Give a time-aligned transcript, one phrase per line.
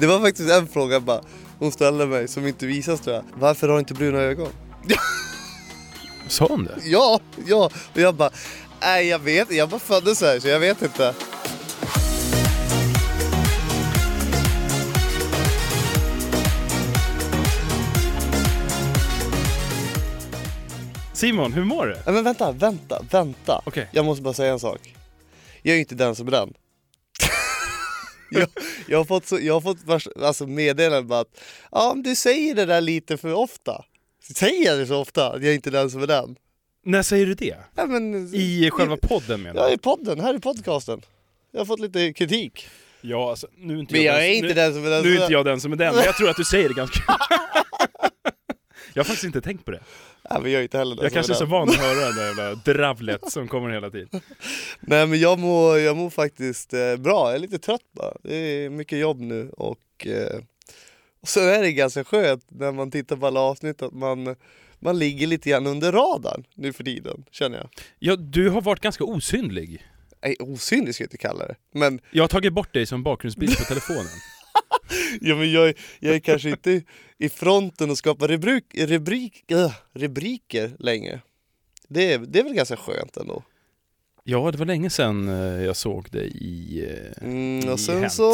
[0.00, 1.20] Det var faktiskt en fråga bara,
[1.58, 3.24] hon ställde mig som inte visas tror jag.
[3.34, 4.48] Varför har du inte bruna ögon?
[6.28, 6.78] Sa hon det?
[6.84, 7.70] Ja, ja.
[7.94, 8.30] Och jag bara,
[8.80, 11.14] nej jag vet jag bara föddes här så jag vet inte.
[21.12, 21.94] Simon, hur mår du?
[21.94, 23.62] Nej men vänta, vänta, vänta.
[23.64, 23.88] Okej.
[23.92, 24.94] Jag måste bara säga en sak.
[25.62, 26.52] Jag är ju inte den som är den.
[28.30, 28.48] Jag,
[28.88, 31.40] jag har fått, så, jag har fått vars, alltså meddelanden att
[31.72, 33.84] ja, du säger det där lite för ofta.
[34.34, 36.36] Säger jag det så ofta att jag är inte den som är den?
[36.84, 37.56] När säger du det?
[37.74, 39.74] Ja, men, I själva podden menar Ja, du?
[39.74, 41.00] i podden, här i podcasten.
[41.52, 42.68] Jag har fått lite kritik.
[43.00, 45.02] Ja, alltså, nu är inte Men jag den- är inte nu, den som är den
[45.02, 46.74] Nu är inte jag den som är den, men jag tror att du säger det
[46.74, 47.00] ganska...
[48.94, 49.80] jag har faktiskt inte tänkt på det.
[50.30, 52.26] Nej, men jag är inte heller Jag kanske är så van att höra det där
[52.26, 54.20] jävla dravlet som kommer hela tiden.
[54.80, 58.12] Nej men jag mår, jag mår faktiskt eh, bra, jag är lite trött bara.
[58.22, 60.40] Det är mycket jobb nu och, eh,
[61.20, 64.36] och så är det ganska skönt när man tittar på alla avsnitt att man,
[64.78, 67.68] man ligger lite grann under radarn nu för tiden, känner jag.
[67.98, 69.86] Ja, du har varit ganska osynlig.
[70.22, 71.54] Nej, osynlig ska jag inte kalla det.
[71.74, 74.06] Men, Jag har tagit bort dig som bakgrundsbild på telefonen.
[75.20, 76.82] Ja, men jag, jag är kanske inte
[77.18, 81.20] i fronten och skapar rubrik, rubrik, äh, rubriker längre.
[81.88, 83.42] Det är, det är väl ganska skönt ändå.
[84.24, 86.84] Ja, det var länge sedan eh, jag såg dig i...
[86.90, 88.12] eh, Mm, i och sen Hänt.
[88.12, 88.32] så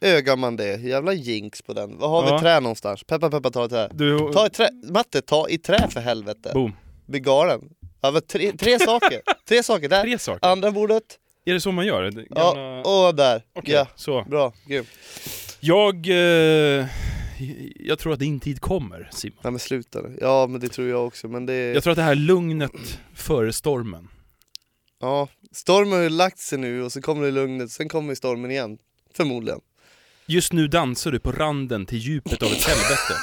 [0.00, 1.98] ögar man det, jävla jinx på den.
[1.98, 2.34] Var har Ja.
[2.36, 3.04] vi trä någonstans?
[3.04, 3.88] Peppa peppa ta ett trä.
[3.92, 4.32] Du...
[4.32, 6.50] Ta i trä, Matte, ta i trä för helvete.
[6.54, 6.72] Boom.
[7.06, 7.60] Bli galen.
[8.00, 9.20] Ja, tre, tre saker.
[9.48, 9.88] Tre saker.
[9.88, 10.02] Där.
[10.02, 10.46] Tre saker.
[10.48, 11.18] Andra bordet.
[11.44, 12.02] Är det så man gör?
[12.02, 12.80] Det Ja, Gamla...
[13.08, 13.42] och där.
[13.52, 14.22] Okej, Ja, så.
[14.30, 14.52] bra.
[14.66, 14.88] Grymt.
[15.64, 16.06] Jag...
[16.08, 16.86] Eh,
[17.76, 19.38] jag tror att din tid kommer, Simon.
[19.42, 20.18] Nej men sluta nu.
[20.20, 21.28] Ja men det tror jag också.
[21.28, 21.54] Men det...
[21.54, 24.08] Jag tror att det här lugnet före stormen.
[25.00, 27.70] Ja, stormen har ju lagt sig nu och så kommer det lugnet.
[27.70, 28.78] Sen kommer stormen igen.
[29.16, 29.60] Förmodligen.
[30.26, 33.14] Just nu dansar du på randen till djupet av ett helvete.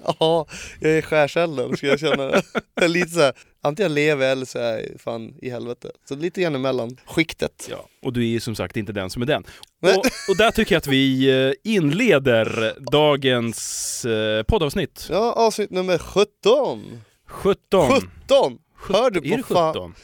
[0.20, 0.46] Ja,
[0.80, 2.42] jag är skärselden ska jag känna
[2.86, 5.90] lite så här, antingen lever jag eller så är jag fan i helvete.
[6.08, 7.66] Så lite grann emellan skiktet.
[7.70, 9.44] Ja, och du är som sagt inte den som är den.
[9.82, 9.88] Och,
[10.28, 15.06] och där tycker jag att vi eh, inleder dagens eh, poddavsnitt.
[15.10, 17.00] Ja, avsnitt nummer 17.
[17.26, 17.90] 17.
[17.90, 18.58] 17!
[18.88, 19.72] Hör du Är det på fan?
[19.74, 19.94] 17?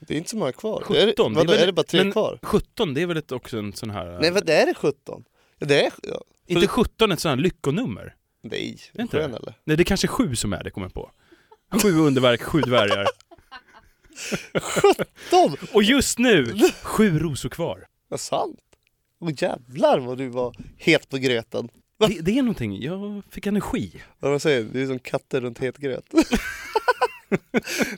[0.00, 0.80] Det är inte så många kvar.
[0.84, 2.38] 17, är, det, det är vadå, väl- är det bara tre men- kvar?
[2.42, 4.18] 17, det är väl också en sån här...
[4.20, 5.24] Nej vad är det 17?
[5.58, 5.92] Ja, Det är...
[6.02, 6.20] Ja.
[6.46, 8.14] inte 17 ett sånt här lyckonummer?
[8.42, 9.24] Nej, inte det?
[9.24, 9.54] eller?
[9.64, 11.10] Nej, det är kanske sju som är det, kommer jag på.
[11.82, 13.06] Sju underverk, sju dvärgar.
[14.60, 15.56] 17!
[15.72, 17.86] Och just nu, sju rosor kvar.
[18.08, 18.60] Vad sant?
[19.20, 21.68] Åh jävlar vad du var het på gröten.
[21.98, 24.02] Det, det är någonting, jag fick energi.
[24.18, 26.04] Vad man säger, du är som katter runt het gröt.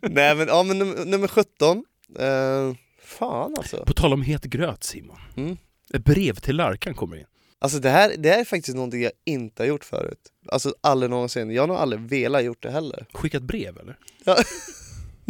[0.03, 1.85] Nej men, ja men num- nummer 17.
[2.19, 3.85] Eh, fan alltså.
[3.87, 5.19] På tal om het gröt, Simon.
[5.37, 5.57] Mm.
[5.95, 7.27] Ett brev till Larkan kommer in.
[7.61, 10.21] Alltså det här, det här är faktiskt någonting jag inte har gjort förut.
[10.49, 11.51] Alltså aldrig någonsin.
[11.51, 13.07] Jag har nog aldrig velat gjort det heller.
[13.13, 13.97] Skickat brev eller?
[14.25, 14.37] Ja.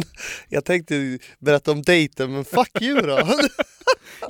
[0.49, 3.17] Jag tänkte berätta om dejten men fuck you då.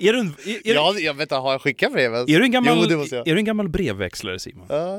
[0.00, 2.28] Är du en, är, är, ja, jag vet inte, har jag skickat brevet?
[2.28, 4.66] är du en gammal, Jo, är du en gammal brevväxlare Simon?
[4.68, 4.96] Ja,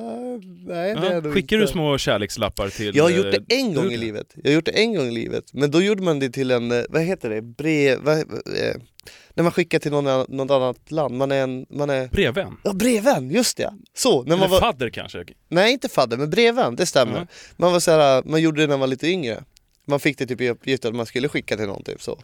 [0.67, 1.65] nej det är Ja, nog skickar inte.
[1.65, 2.95] du små kärlekslappar till...
[2.95, 3.99] Jag har gjort eh, det en gång i Luleå?
[3.99, 4.33] livet.
[4.35, 5.43] Jag har gjort det en gång i livet.
[5.53, 7.99] Men då gjorde man det till en, eh, vad heter det, brev...
[8.01, 8.75] Vad, eh,
[9.33, 11.17] när man skickar till någon, något annat land.
[11.17, 12.07] Man är en, man är...
[12.07, 12.57] Brevvän?
[12.63, 13.73] Ja, brevvän, just det!
[13.93, 14.59] Så, när Eller man var...
[14.59, 15.25] fadder kanske?
[15.49, 17.17] Nej, inte fadder, men brevvän, det stämmer.
[17.17, 17.27] Ja.
[17.57, 19.43] Man var så här, man gjorde det när man var lite yngre.
[19.89, 22.19] Man fick det typ i uppgift att man skulle skicka till någon typ så.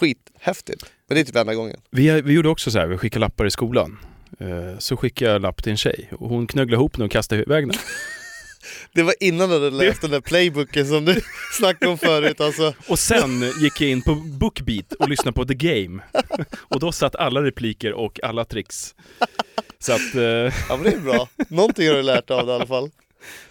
[0.00, 0.84] Skithäftigt.
[1.08, 1.80] Men det är typ enda gången.
[1.90, 3.98] Vi, vi gjorde också så här, vi skickade lappar i skolan.
[4.40, 7.42] Eh, Så skickade jag lapp till en tjej och hon knögglade ihop den och kastade
[7.42, 7.76] iväg den.
[8.92, 11.20] Det var innan du hade läst den där playbooken som du
[11.58, 12.74] snackade om förut alltså.
[12.88, 16.02] Och sen gick jag in på Bookbeat och lyssnade på The Game.
[16.56, 18.94] Och då satt alla repliker och alla tricks.
[19.78, 21.28] Så att, eh, Ja men det är bra.
[21.48, 22.90] Någonting har du lärt av det i alla fall.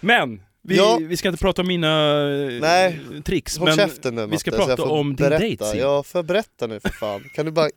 [0.00, 0.40] men!
[0.66, 0.98] Vi, Ja.
[1.02, 4.50] vi ska inte prata om mina eh, Nej, tricks, Håll men käften nu vi ska
[4.50, 5.64] Matte, jag prata om din dejt.
[5.78, 7.24] Ja, för berätta nu för fan.
[7.34, 7.70] Kan du bara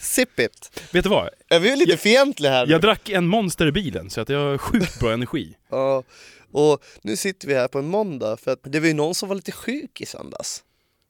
[0.00, 0.80] sip it?
[0.92, 1.28] Vet du vad?
[1.50, 2.72] Är vi lite Jag- fientliga här nu?
[2.72, 5.54] Jag drack en monster i bilen så att jag har sjukt bra energi.
[5.70, 6.02] Ja,
[6.52, 9.28] och nu sitter vi här på en måndag för att det var ju någon som
[9.28, 10.62] var lite sjuk i söndags.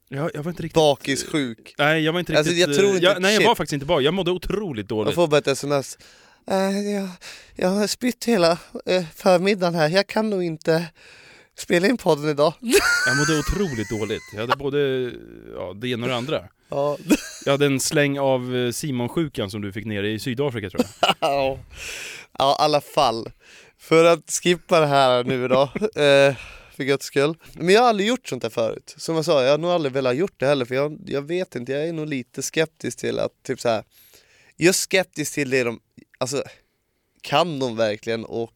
[0.09, 0.75] Jag, jag var inte riktigt...
[0.75, 1.75] Bakissjuk.
[1.79, 2.69] Nej, jag var inte Alltså, riktigt...
[2.69, 4.01] jag tror eh, inte- jag, nej, jag var faktiskt inte bra.
[4.01, 5.15] Jag mådde otroligt Jag dåligt.
[5.15, 5.99] får bara ett sms.
[6.51, 7.09] Äh, jag,
[7.55, 10.87] jag har spytt hela eh, förmiddagen här, jag kan nog inte
[11.59, 12.55] spela in podden idag.
[13.07, 14.23] Jag mådde otroligt dåligt.
[14.33, 15.13] Jag hade både
[15.55, 16.49] ja, det ena och det andra.
[16.69, 16.99] Ja,
[17.45, 21.17] Jag hade en släng av eh, Simon-sjukan som du fick ner i Sydafrika tror jag.
[21.21, 21.59] ja,
[22.39, 23.31] i alla fall.
[23.79, 26.37] För att skippa det här nu eh,
[26.77, 27.35] för guds skull.
[27.53, 28.95] Men jag har aldrig gjort sånt här förut.
[28.97, 31.55] Som jag sa, jag har nog aldrig velat gjort det heller för jag, jag vet
[31.55, 33.85] inte, jag är nog lite skeptisk till att typ så här.
[34.57, 35.81] Just skeptisk till det de,
[36.23, 36.43] alltså
[37.21, 38.53] kan de verkligen och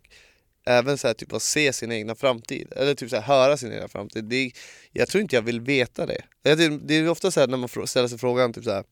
[0.67, 3.73] även så här, typ att se sin egna framtid, eller typ så här, höra sin
[3.73, 4.25] egna framtid.
[4.25, 4.53] Det,
[4.93, 6.23] jag tror inte jag vill veta det.
[6.43, 8.85] Det, det är ofta så här, när man ställer sig frågan, typ så här,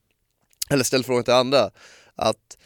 [0.69, 1.71] eller ställer frågan till andra,
[2.15, 2.57] att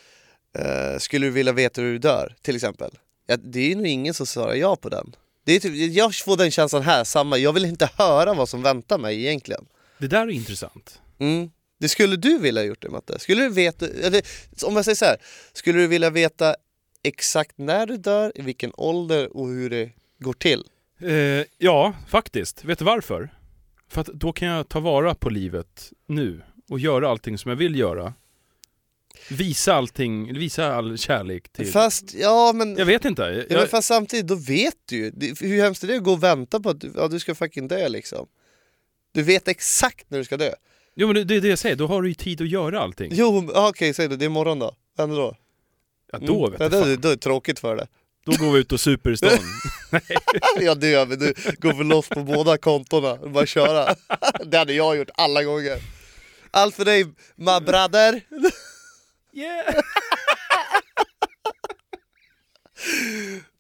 [0.57, 2.91] eh, skulle du vilja veta hur du dör, till exempel?
[3.27, 5.15] Ja, det är nog ingen som svarar ja på den.
[5.43, 8.61] Det är typ, jag får den känslan här, samma, jag vill inte höra vad som
[8.61, 9.65] väntar mig egentligen.
[9.97, 10.99] Det där är intressant.
[11.19, 11.51] Mm.
[11.79, 13.19] Det skulle du vilja gjort det Matte?
[13.19, 14.21] Skulle du veta, eller,
[14.63, 15.17] om jag säger så här,
[15.53, 16.55] skulle du vilja veta
[17.03, 20.63] exakt när du dör, i vilken ålder och hur det går till?
[21.01, 22.65] Eh, ja, faktiskt.
[22.65, 23.29] Vet du varför?
[23.89, 27.55] För att då kan jag ta vara på livet nu och göra allting som jag
[27.55, 28.13] vill göra.
[29.29, 31.71] Visa allting, visa all kärlek till...
[31.71, 33.21] Fast, ja men, Jag vet inte.
[33.21, 35.35] Jag, ja, men fast samtidigt, då vet du ju.
[35.41, 37.67] Hur hemskt är det att gå och vänta på att du, ja, du ska fucking
[37.67, 38.27] dö liksom?
[39.11, 40.53] Du vet exakt när du ska dö.
[40.99, 42.79] Jo men det, det är det jag säger, då har du ju tid att göra
[42.79, 43.11] allting.
[43.13, 44.75] Jo, ja, okej säg det, det är imorgon då.
[44.95, 45.35] Vad händer då?
[46.11, 46.51] Ja, då Mm.
[46.51, 47.01] vet ja, jag fan.
[47.01, 47.87] då är det tråkigt för dig.
[48.25, 49.29] Då går vi ut och super i stan.
[50.59, 53.95] Jag dör men du går för loss på båda kontona och bara köra.
[54.45, 55.77] Det hade jag gjort alla gånger.
[56.51, 57.03] Allt för dig
[57.35, 58.21] my brother.
[59.33, 59.75] yeah!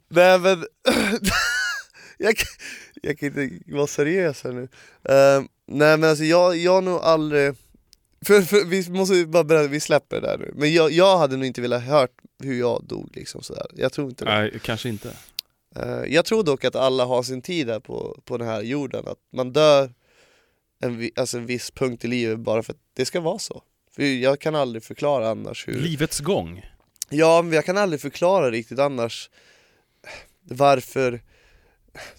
[0.09, 0.65] Nej men,
[2.17, 2.47] jag, kan-
[3.01, 4.67] jag kan inte vara seriös här nu.
[5.09, 7.55] Ehm, nej men alltså jag, jag har nog aldrig,
[8.21, 10.53] för, för, vi måste bara berätta, vi släpper det där nu.
[10.55, 12.11] Men jag, jag hade nog inte velat hört
[12.43, 13.65] hur jag dog liksom sådär.
[13.75, 14.31] Jag tror inte det.
[14.31, 15.11] Nej, kanske inte.
[15.75, 19.07] Eh, jag tror dock att alla har sin tid här på, på den här jorden,
[19.07, 19.93] att man dör
[20.81, 23.63] en, alltså en viss punkt i livet bara för att det ska vara så.
[23.95, 25.73] För jag kan aldrig förklara annars hur...
[25.73, 26.65] Livets gång.
[27.09, 29.29] Ja, men jag kan aldrig förklara riktigt annars
[30.41, 31.21] varför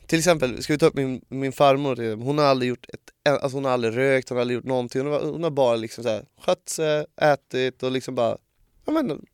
[0.06, 3.56] till exempel, ska vi ta upp min, min farmor, hon har aldrig gjort ett, alltså
[3.56, 6.04] hon har aldrig rökt, hon har aldrig gjort någonting, hon har, hon har bara liksom
[6.04, 8.38] så här, skött sig, ätit och liksom bara,
[8.84, 9.26] ja men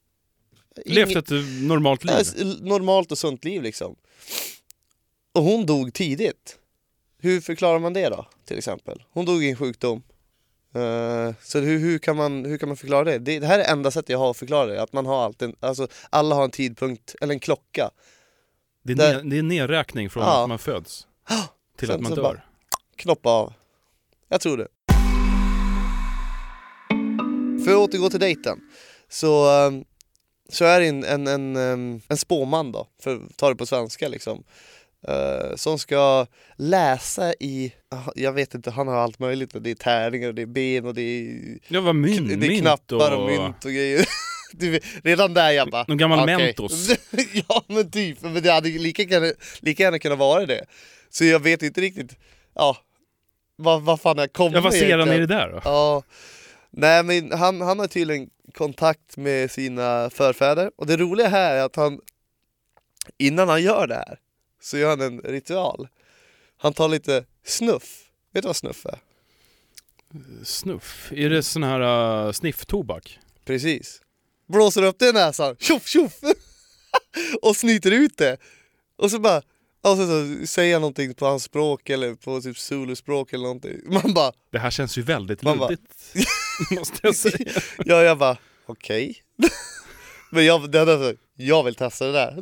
[0.85, 2.15] Levt inget- ett normalt liv.
[2.19, 3.97] S- normalt och sunt liv liksom.
[5.35, 6.59] Och hon dog tidigt.
[7.19, 9.03] Hur förklarar man det då, till exempel?
[9.11, 10.03] Hon dog i en sjukdom.
[10.75, 13.19] Eh, så hur, hur, kan man, hur kan man förklara det?
[13.19, 13.39] det?
[13.39, 15.89] Det här är enda sättet jag har att förklara det, att man har alltid, alltså
[16.11, 17.91] alla har en tidpunkt, eller en klocka.
[18.83, 20.43] Det är, där- ne- det är en nedräkning från Ja.
[20.43, 21.07] att man föds
[21.77, 22.23] till Sen att man dör.
[22.23, 22.43] bara-
[22.97, 23.53] Knoppa av.
[24.29, 24.69] Jag tror det.
[27.65, 28.59] För att återgå till dejten,
[29.09, 29.85] så, ehm,
[30.49, 33.67] så är det en, en, en, ehm, en spåman då, för att ta det på
[33.67, 34.45] svenska liksom.
[35.09, 36.27] eh, som ska
[36.57, 39.51] läsa i, ah, jag vet inte, han har allt möjligt.
[39.61, 42.61] Det är tärningar och det är ben och det är, Det var mynt, det är
[42.61, 44.07] knappar och, och mynt och grejer.
[44.53, 46.37] Du Redan där jag bara, Någon gammal okej.
[46.37, 46.91] Mentos.
[47.49, 49.03] ja men typ, men det hade lika
[49.61, 50.65] lika gärna kunnat vara det.
[51.11, 52.17] Så jag vet inte riktigt,
[52.55, 52.77] ja,
[53.57, 55.61] vad, vad fan jag kommer Ja, vad ser han i det där då?
[55.65, 56.03] Ja,
[56.71, 61.65] nej men han, han har tydligen kontakt med sina förfäder och det roliga här är
[61.65, 62.01] att han
[63.19, 64.19] innan han gör det här
[64.63, 65.89] så gör han en ritual.
[66.57, 68.11] Han tar lite snuff.
[68.33, 68.99] Vet du vad snuff är?
[70.45, 71.13] Snuff?
[71.13, 71.81] Är det sån här
[72.27, 73.19] uh, snifftobak?
[73.45, 74.03] Precis.
[74.49, 76.21] Blåser upp det i näsan, tjoff tjoff!
[77.43, 78.37] och snyter ut det.
[78.97, 79.43] Och så bara,
[79.91, 83.81] och så, han någonting på hans språk eller på typ zuluspråk eller någonting.
[83.87, 86.15] Man bara, Det här känns ju väldigt Man luddigt.
[86.71, 87.53] måste jag säga.
[87.85, 88.37] ja jag bara,
[88.67, 89.17] okej.
[90.31, 92.39] Men jag, det så, jag vill testa det där.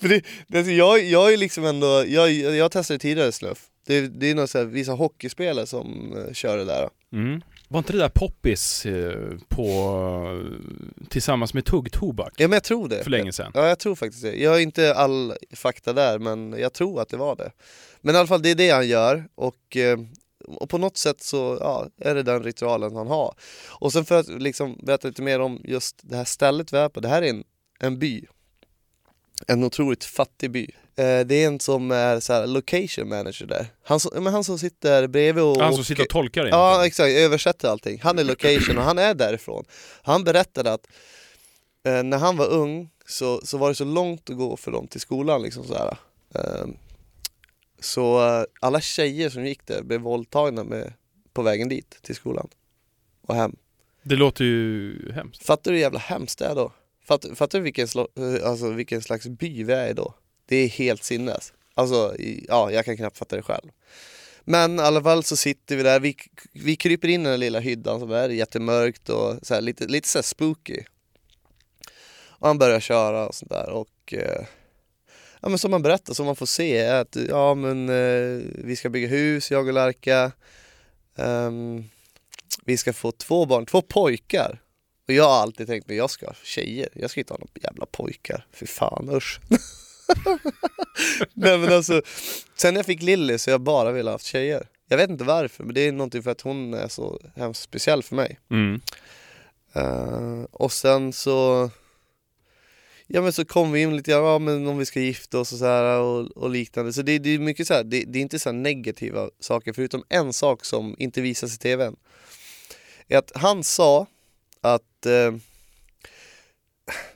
[0.00, 3.66] För det, det, alltså, jag, jag är liksom ändå, jag, jag testade tidigare snuff.
[3.86, 6.88] Det, det är några vissa hockeyspelare som eh, kör det där.
[7.12, 7.40] Mm.
[7.68, 10.44] Var inte det där poppis eh, på,
[11.08, 13.02] tillsammans med tuggtobak Ja men jag tror det.
[13.04, 13.52] för länge sedan?
[13.54, 14.36] Ja jag tror faktiskt det.
[14.42, 17.52] Jag har inte all fakta där men jag tror att det var det.
[18.00, 19.98] Men i alla fall det är det han gör och, eh,
[20.46, 23.34] och på något sätt så ja, är det den ritualen han har.
[23.68, 26.88] Och sen för att liksom berätta lite mer om just det här stället vi är
[26.88, 27.00] på.
[27.00, 27.44] Det här är en,
[27.80, 28.24] en by.
[29.46, 30.70] En otroligt fattig by.
[30.96, 33.66] Eh, det är en som är så här location manager där.
[33.82, 35.60] Han som, men han som sitter bredvid och...
[35.60, 36.50] Han som sitter och tolkar det?
[36.50, 38.00] Ja exakt, översätter allting.
[38.02, 39.64] Han är location och han är därifrån.
[40.02, 40.86] Han berättade att
[41.86, 44.86] eh, när han var ung så, så var det så långt att gå för dem
[44.86, 45.96] till skolan liksom sådär.
[46.34, 46.66] Eh,
[47.80, 50.92] så eh, alla tjejer som gick där blev våldtagna med,
[51.32, 52.48] på vägen dit till skolan
[53.22, 53.56] och hem.
[54.02, 55.46] Det låter ju hemskt.
[55.46, 56.72] Fattar du hur jävla hemskt det är då?
[57.06, 60.14] Fattar, fattar du vilken, eh, alltså, vilken slags by vi är i då?
[60.46, 61.52] Det är helt sinnes.
[61.74, 62.14] Alltså,
[62.48, 63.70] ja, jag kan knappt fatta det själv.
[64.44, 66.16] Men i alla fall så sitter vi där, vi,
[66.52, 70.08] vi kryper in i den lilla hyddan som är jättemörkt och så här, lite, lite
[70.08, 70.80] så här spooky.
[72.38, 74.46] Och han börjar köra och sånt där och eh,
[75.40, 78.76] Ja men som man berättar, som man får se är att ja men eh, vi
[78.76, 80.32] ska bygga hus, jag och Larka.
[81.14, 81.84] Um, ehm,
[82.64, 84.60] vi ska få två barn, två pojkar.
[85.08, 87.68] Och jag har alltid tänkt mig, jag ska ha tjejer, jag ska inte ha några
[87.68, 88.46] jävla pojkar.
[88.52, 89.40] Fy fan usch.
[91.34, 92.02] Nej men alltså,
[92.56, 94.68] sen jag fick Lilly så har jag bara velat ha haft tjejer.
[94.88, 98.02] Jag vet inte varför, men det är någonting för att hon är så hemskt speciell
[98.02, 98.38] för mig.
[98.50, 98.80] Mm.
[99.74, 101.70] Eh, och sen så
[103.08, 105.52] Ja men så kom vi in lite grann, ja men om vi ska gifta oss
[105.52, 106.92] och så här och, och liknande.
[106.92, 110.04] Så det, det är mycket så här, det, det är inte så negativa saker förutom
[110.08, 111.96] en sak som inte visas i TVn.
[113.08, 114.06] Är att han sa
[114.74, 115.34] att eh,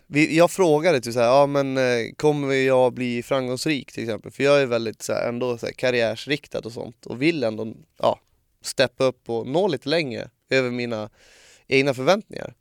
[0.07, 4.33] vi, jag frågade typ så här, ja men eh, kommer jag bli framgångsrik till exempel?
[4.33, 7.75] För jag är väldigt så här, ändå så här, karriärsriktad och sånt och vill ändå
[7.97, 8.21] ja,
[8.63, 11.11] steppa upp och nå lite längre över mina
[11.67, 12.55] egna förväntningar.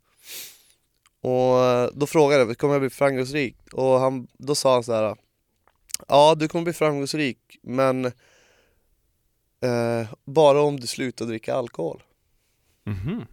[1.20, 3.56] Och eh, då frågade jag, kommer jag bli framgångsrik?
[3.72, 5.16] Och han, då sa han så här.
[6.08, 8.04] Ja, du kommer bli framgångsrik, men
[9.60, 12.02] eh, bara om du slutar dricka alkohol.
[12.84, 13.26] Mhm.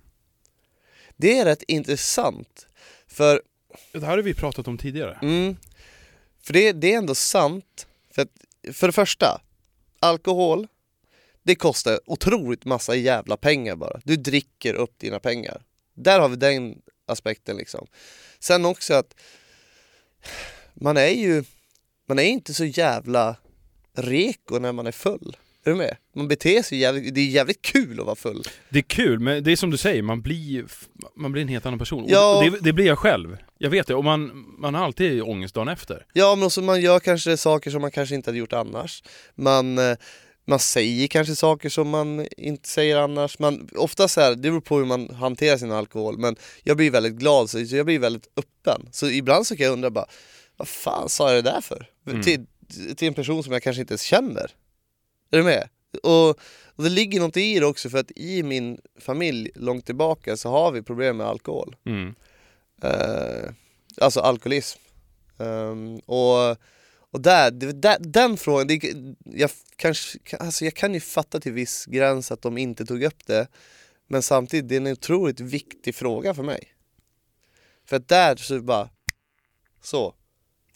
[1.17, 2.67] Det är rätt intressant,
[3.07, 3.41] för,
[3.91, 5.19] Det här har vi pratat om tidigare.
[5.21, 5.55] mm,
[6.41, 7.87] för det, det är ändå sant.
[8.11, 9.41] För, att, för det första,
[9.99, 10.67] alkohol,
[11.43, 14.01] det kostar otroligt massa jävla pengar bara.
[14.03, 15.61] Du dricker upp dina pengar.
[15.93, 17.87] Där har vi den aspekten liksom.
[18.39, 19.15] Sen också att
[20.73, 21.43] man är ju,
[22.07, 23.35] man är inte så jävla
[23.93, 25.37] reko när man är full.
[25.67, 25.97] Är du med?
[26.15, 28.43] Man beter sig jävligt, det är jävligt kul att vara full.
[28.69, 30.65] Det är kul, men det är som du säger, man blir,
[31.15, 32.05] man blir en helt annan person.
[32.07, 32.41] Ja.
[32.43, 33.37] det, det blir jag själv.
[33.57, 36.05] Jag vet det, och man, man har alltid ångest dagen efter.
[36.13, 39.03] Ja men också man gör kanske saker som man kanske inte hade gjort annars.
[39.35, 39.97] Man, eh,
[40.45, 43.39] man säger kanske saker som man inte säger annars.
[43.39, 46.91] Man, ofta så här, det beror på hur man hanterar sin alkohol men jag blir
[46.91, 48.89] väldigt glad så jag blir väldigt öppen.
[48.91, 50.05] Så ibland så kan jag undra bara,
[50.57, 51.89] vad fan sa jag det där för?
[52.09, 52.21] Mm.
[52.21, 52.45] Till,
[52.95, 54.51] till en person som jag kanske inte ens känner.
[55.31, 55.69] Är du med?
[56.03, 56.29] Och,
[56.75, 60.49] och det ligger något i det också för att i min familj långt tillbaka så
[60.49, 61.75] har vi problem med alkohol.
[61.85, 62.15] Mm.
[62.81, 63.49] Eh,
[63.97, 64.79] alltså alkoholism.
[65.39, 66.57] Ehm, och,
[67.11, 68.93] och där, där, den frågan, det,
[69.23, 73.25] jag, kanske, alltså jag kan ju fatta till viss gräns att de inte tog upp
[73.25, 73.47] det.
[74.07, 76.73] Men samtidigt, det är en otroligt viktig fråga för mig.
[77.85, 78.89] För att där så bara,
[79.81, 80.13] så.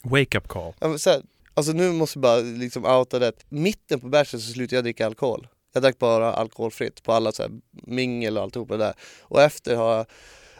[0.02, 0.98] Wake up call.
[0.98, 1.22] Så här,
[1.54, 3.32] alltså nu måste jag bara liksom outa det.
[3.48, 5.48] Mitten på bärsen så slutade jag dricka alkohol.
[5.72, 8.94] Jag drack bara alkoholfritt på alla så här mingel och alltihopa det där.
[9.22, 10.06] Och efter har jag,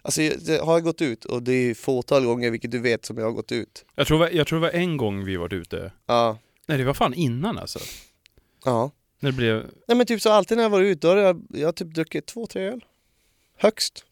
[0.02, 3.18] alltså jag- har jag gått ut och det är fåtal gånger, vilket du vet, som
[3.18, 3.84] jag har gått ut.
[3.94, 5.92] Jag tror, jag tror det var en gång vi varit ute.
[6.06, 6.38] Ja.
[6.66, 7.78] Nej, det var fan innan alltså.
[8.64, 8.90] Ja.
[9.20, 9.56] När det blev...
[9.88, 11.94] Nej men typ så alltid när jag varit ute, då har jag, jag har typ
[11.94, 12.84] druckit två, tre öl.
[13.56, 14.04] Högst.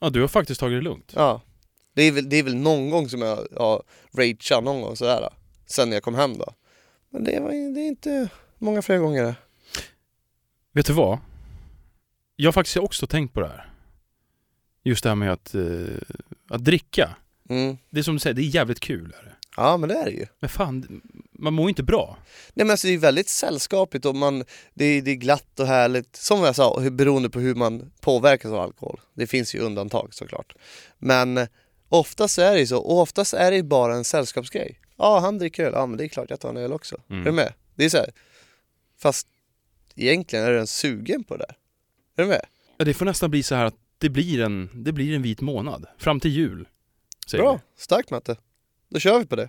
[0.00, 1.12] Ja, du har faktiskt tagit det lugnt.
[1.16, 1.40] Ja.
[1.94, 3.82] Det är väl, det är väl någon gång som jag har
[4.16, 5.28] rageat någon gång sådär.
[5.70, 6.54] Sen jag kom hem då.
[7.10, 9.34] Men det, var, det är inte många fler gånger det.
[10.72, 11.18] Vet du vad?
[12.36, 13.72] Jag har faktiskt också tänkt på det här.
[14.82, 15.62] Just det här med att, eh,
[16.48, 17.16] att dricka.
[17.48, 17.78] Mm.
[17.90, 19.14] Det är som du säger, det är jävligt kul.
[19.20, 19.34] Är det.
[19.56, 20.26] Ja men det är det ju.
[20.40, 22.16] Men fan, man mår inte bra.
[22.54, 24.44] Nej men alltså det är väldigt sällskapligt och man,
[24.74, 26.16] det, är, det är glatt och härligt.
[26.16, 29.00] Som jag sa, beroende på hur man påverkas av alkohol.
[29.14, 30.54] Det finns ju undantag såklart.
[30.98, 31.48] Men eh,
[31.88, 34.78] oftast är det ju så, och oftast är det ju bara en sällskapsgrej.
[34.98, 36.96] Ja, han dricker öl, ja men det är klart jag tar en öl också.
[37.10, 37.22] Mm.
[37.22, 37.52] Är du med?
[37.74, 38.10] Det är så här.
[38.98, 39.26] fast
[39.94, 41.56] egentligen är du en sugen på det där.
[42.16, 42.46] Är du med?
[42.76, 45.40] Ja, Det får nästan bli så här att det blir en, det blir en vit
[45.40, 45.86] månad.
[45.98, 46.68] Fram till jul.
[47.26, 48.36] Säger Bra, starkt Matte.
[48.88, 49.48] Då kör vi på det.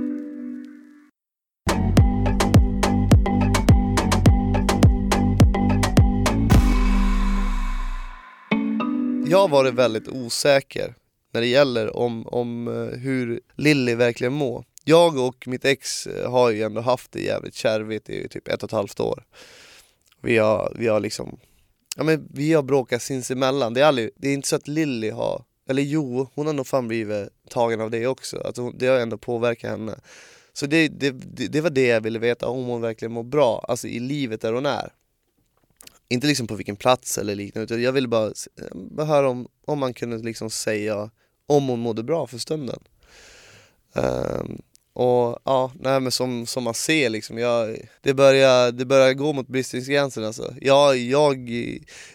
[9.31, 10.95] Jag har varit väldigt osäker
[11.33, 14.65] när det gäller om, om eh, hur Lilly verkligen mår.
[14.83, 18.63] Jag och mitt ex eh, har ju ändå haft det jävligt kärvigt i typ ett
[18.63, 19.23] och ett halvt år.
[20.21, 21.39] Vi har, vi har liksom,
[21.97, 23.73] ja men vi har bråkat sinsemellan.
[23.73, 26.67] Det är, aldrig, det är inte så att Lilly har, eller jo, hon har nog
[26.67, 28.37] fan blivit tagen av det också.
[28.37, 29.99] Att hon, det har ändå påverkat henne.
[30.53, 33.65] Så det, det, det, det var det jag ville veta, om hon verkligen mår bra,
[33.67, 34.93] alltså i livet där hon är.
[36.11, 38.33] Inte liksom på vilken plats eller liknande, utan jag ville bara,
[38.73, 41.09] bara eh, höra om, om man kunde liksom säga
[41.47, 42.79] om hon mådde bra för stunden.
[43.93, 44.61] Um,
[44.93, 49.33] Och ja, nej men som, som man ser liksom, jag, det, börjar, det börjar gå
[49.33, 50.53] mot bristningsgränsen alltså.
[50.61, 51.49] Jag, jag,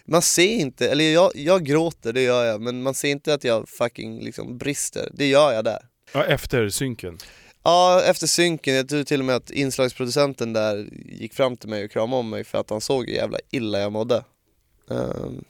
[0.05, 3.43] man ser inte, eller jag, jag gråter, det gör jag, men man ser inte att
[3.43, 5.79] jag fucking liksom brister, det gör jag där.
[6.13, 7.17] Ja, efter synken.
[7.67, 11.85] Ja, efter synken, jag tror till och med att inslagsproducenten där gick fram till mig
[11.85, 14.23] och kramade om mig för att han såg hur jävla illa jag mådde.
[14.87, 15.43] Um,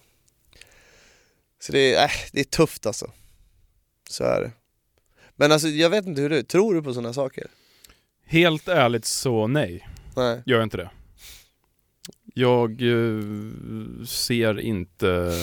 [1.59, 3.11] så det är, äh, det är tufft alltså.
[4.09, 4.51] Så är det.
[5.35, 7.47] Men alltså jag vet inte hur du tror du på sådana saker?
[8.25, 10.41] Helt ärligt så nej, Nej.
[10.45, 10.89] gör inte det.
[12.33, 15.33] Jag eh, ser inte...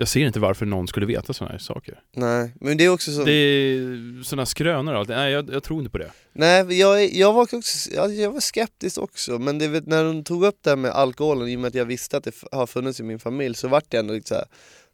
[0.00, 2.00] Jag ser inte varför någon skulle veta sådana här saker.
[2.16, 3.24] Nej, men det är också så...
[3.24, 5.08] Det är sådana skrönor och allt.
[5.08, 6.10] Nej, jag, jag tror inte på det.
[6.32, 10.44] Nej, jag, jag var också, jag, jag var skeptisk också, men det, när hon tog
[10.44, 13.00] upp det här med alkoholen, i och med att jag visste att det har funnits
[13.00, 14.44] i min familj, så vart det ändå lite såhär,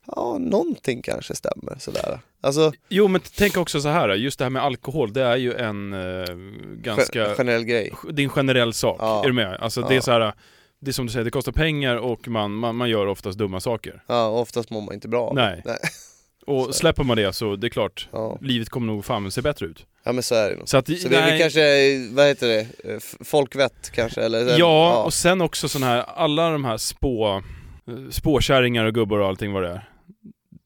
[0.06, 2.20] ja någonting kanske stämmer sådär.
[2.40, 4.08] Alltså, Jo, men tänk också så här.
[4.14, 6.24] just det här med alkohol, det är ju en eh,
[6.82, 7.26] ganska...
[7.26, 7.92] gen- generell grej.
[8.12, 9.22] Det är en generell sak, Ja.
[9.22, 9.56] är du med?
[9.60, 10.02] Alltså det är Ja.
[10.02, 10.32] så här.
[10.84, 13.60] Det är som du säger, det kostar pengar och man, man, man gör oftast dumma
[13.60, 14.02] saker.
[14.06, 15.34] Ja, oftast mår man inte bra det.
[15.34, 15.62] Nej.
[15.64, 15.78] Nej.
[16.46, 18.38] Och släpper man det så det är klart, Ja.
[18.40, 19.86] livet kommer nog fan se bättre ut.
[20.04, 20.68] ja men så är det nog.
[20.68, 22.66] Så att, Så vi, vi kanske, vad heter det,
[23.24, 24.22] folkvett kanske?
[24.22, 27.42] Eller, Ja, och sen också sån här, alla de här spå,
[28.10, 29.88] spåkärringar och gubbar och allting vad det är.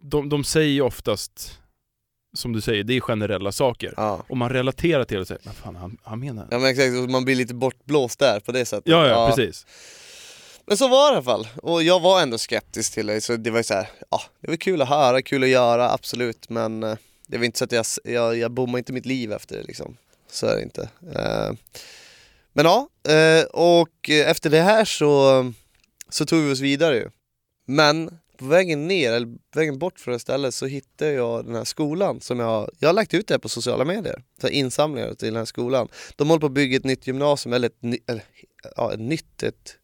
[0.03, 1.61] De, de säger ju oftast,
[2.35, 3.95] som du säger, det är generella saker.
[3.97, 4.25] ja.
[4.29, 6.47] Och man relaterar till det och säger, men fan han, han menar...
[6.51, 8.89] Ja men exakt, man blir lite bortblåst där på det sättet.
[8.93, 9.67] Ja, ja, precis.
[10.69, 13.37] Men så var det i alla fall, och jag var ändå skeptisk till det, så
[13.37, 16.49] det var ju så här, ja, det var kul att höra, kul att göra, absolut,
[16.49, 16.97] men eh,
[17.27, 19.97] det var inte så att jag, jag, jag bommade inte mitt liv efter det liksom.
[20.31, 20.89] Så är det inte.
[21.15, 21.53] Eh,
[22.53, 25.53] men ja, eh, och efter det här så,
[26.09, 27.11] så tog vi oss vidare ju.
[27.67, 31.65] Men på vägen ner, eller vägen bort från det stället så hittade jag den här
[31.65, 34.23] skolan som jag, jag har lagt ut det här på sociala medier.
[34.41, 35.89] Så här insamlingar till den här skolan.
[36.17, 38.25] De håller på att bygga ett nytt gymnasium, eller ett, eller,
[38.77, 39.79] ja, ett nytt, ett,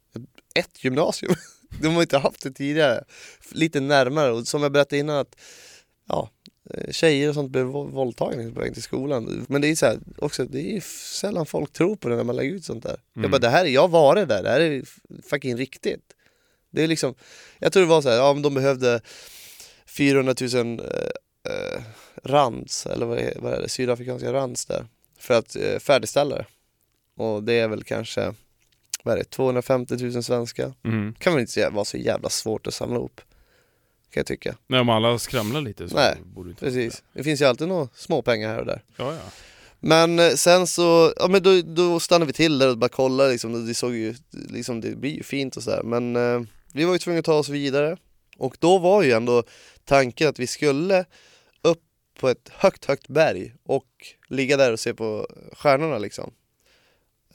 [0.54, 1.34] ett gymnasium.
[1.82, 3.04] De har inte haft det tidigare.
[3.50, 5.37] Lite närmare och som jag berättade innan att
[6.08, 6.30] ja,
[6.70, 9.47] eh, tjejer och sånt blev vå- våldtagna på väg till skolan.
[9.49, 10.80] Men det är så här, också, det är
[11.14, 12.97] sällan folk tror på det när man lägger ut sånt där.
[13.12, 13.30] Jag Mm.
[13.30, 14.82] bara, det här, jag har varit där, det här är
[15.23, 16.12] fucking riktigt.
[16.71, 17.14] Det är liksom,
[17.58, 19.00] jag tror det var så här, ja men de behövde
[19.86, 20.86] 400 000 eh,
[21.52, 21.82] eh,
[22.23, 24.86] rands, eller vad är, vad är det, sydafrikanska rands där,
[25.19, 26.47] för att eh, färdigställa det.
[27.17, 28.34] Och det är väl kanske,
[29.04, 30.73] vad är det, 250 000 svenska.
[30.84, 31.14] Mm.
[31.19, 33.21] Kan väl inte så- vara så jävla svårt att samla ihop,
[34.10, 34.56] kan jag tycka.
[34.67, 37.69] När om alla skramlar lite så Nej, borde det inte Precis, det finns ju alltid
[37.69, 38.82] några småpengar här och där.
[38.97, 39.21] Ja, ja.
[39.80, 43.30] Men eh, sen så, ja men då, då stannade vi till där och bara kollade
[43.30, 46.40] liksom, det såg ju, liksom det blir ju fint och sådär men eh,
[46.73, 47.97] vi var ju tvungna att ta oss vidare
[48.38, 49.43] och då var ju ändå
[49.84, 51.04] tanken att vi skulle
[51.62, 51.82] upp
[52.21, 53.86] på ett högt, högt berg och
[54.28, 56.32] ligga där och se på stjärnorna liksom.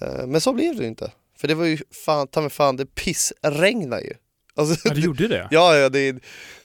[0.01, 2.85] Eh, men så blev det inte, för det var ju fan, ta mig fan, det
[2.85, 4.13] pissregnade ju.
[4.55, 5.47] Alltså, ja, du gjorde det?
[5.51, 6.15] ja, ja det,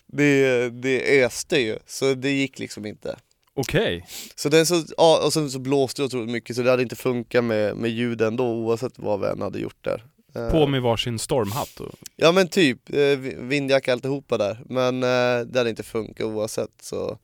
[0.06, 3.16] det, det öste ju, så det gick liksom inte.
[3.56, 4.06] Okej.
[4.34, 6.96] Så den så, ja, och sen så blåste det otroligt mycket så det hade inte
[6.96, 10.04] funkat med, med ljuden då oavsett vad vi än hade gjort där.
[10.34, 11.80] Eh, På med varsin stormhatt.
[11.80, 11.94] Och...
[12.16, 14.60] Ja men typ, eh, vi- vindjacka alltihopa där.
[14.68, 17.18] Men eh, det hade inte funkat oavsett så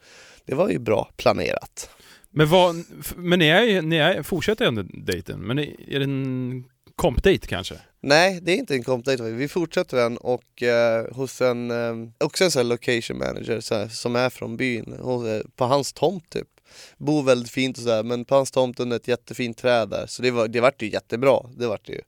[0.44, 1.90] det var ju bra planerat.
[2.30, 2.84] Men, vad,
[3.16, 6.64] men ni, är, ni är, fortsätter ändå dejten, men är är det en
[7.00, 7.74] kompdejt kanske?
[8.00, 12.44] Nej, det är inte en compdate, vi fortsätter den och eh, hos en, eh, också
[12.44, 16.30] en sån location manager så här, som är från byn, hos, eh, på hans tomt
[16.30, 16.48] typ.
[16.96, 20.22] Bor väldigt fint och sådär men på hans tomt under ett jättefint träd där så
[20.22, 22.00] det, var, det vart ju jättebra, det vart det ju.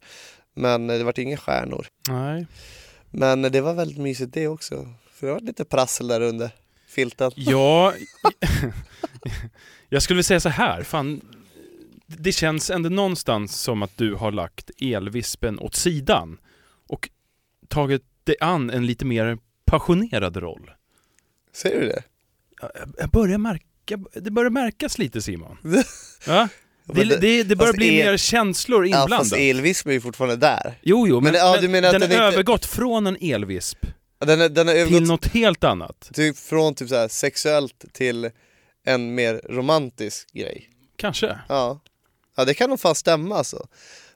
[0.54, 1.86] Men eh, det vart inga stjärnor.
[2.08, 2.46] Nej.
[3.10, 4.88] Men det var väldigt mysigt det också.
[5.14, 6.50] För det var lite prassel där under
[6.88, 7.30] filten.
[7.34, 7.92] Ja,
[9.88, 11.20] jag skulle vilja säga så här, fan,
[12.18, 16.38] det känns ändå någonstans som att du har lagt elvispen åt sidan
[16.88, 17.08] och
[17.68, 20.70] tagit dig an en lite mer passionerad roll.
[21.54, 22.02] Ser du det?
[22.98, 25.56] Jag- börjar märka, det börjar märkas lite Simon.
[26.26, 26.48] Ja?
[26.84, 29.38] Det, det, det börjar bli el- mer känslor Ja fast inblandat.
[29.38, 30.78] elvisp är ju fortfarande där.
[30.82, 33.06] Jo, jo, men, Men, ja, men du menar att den, den har inte- övergått från
[33.06, 33.86] en elvisp
[34.18, 36.10] Den, är- den till övergått något helt annat.
[36.14, 38.30] typ, från typ så här sexuellt till
[38.84, 40.68] en mer romantisk grej.
[40.96, 41.38] Kanske.
[41.48, 41.80] Ja,
[42.36, 43.66] ja det kan nog fan stämma alltså.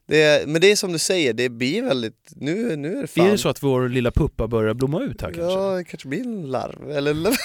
[0.08, 3.26] Det, men det är som du säger, det blir väldigt, nu, nu är det fan
[3.26, 5.52] Är det så att vår lilla puppa börjar blomma ut här kanske?
[5.52, 7.36] Ja, det kanske blir en larv, eller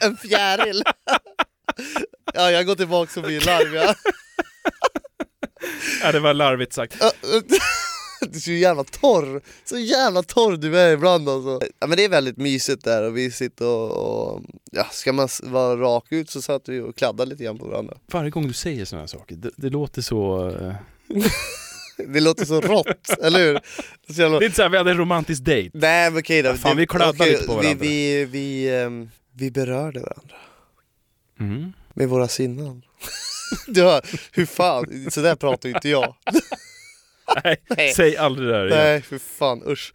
[0.00, 0.82] en fjäril.
[2.34, 3.94] ja, jag går tillbaka och blir larv ja.
[6.02, 6.94] Ja, det var larvigt sagt.
[8.28, 11.60] Ja, Du är så jävla torr, så jävla torr du är ibland alltså.
[11.78, 13.90] Ja men det är väldigt mysigt där och vi sitter och,
[14.34, 17.66] och ja, ska man vara rak ut så satt vi och kladdade lite grann på
[17.68, 17.96] varandra.
[18.12, 20.48] Varje gång du säger sådana här saker, det, det låter så...
[20.60, 20.74] eh,
[22.08, 23.60] Det låter så rått, eller hur?
[24.14, 24.38] Så jävla...
[24.38, 25.70] Det är inte såhär, vi hade en romantisk dejt.
[25.78, 26.54] Nej men okej då.
[26.54, 27.74] Fan, vi kladdar okej, lite på varandra.
[27.80, 30.36] Vi, vi, vi, ehm, vi berörde varandra
[31.40, 31.72] Mm.
[31.94, 32.82] med våra sinnen.
[33.66, 36.14] Du hör, hur fan, så där pratar ju inte jag.
[37.44, 37.92] Nej, Nej.
[37.92, 38.78] säg aldrig det där igen.
[38.78, 39.92] Nej för fan usch.